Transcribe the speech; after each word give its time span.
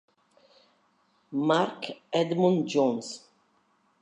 Marc 1.47 1.93
Edmund 2.11 2.65
Jones 2.67 3.21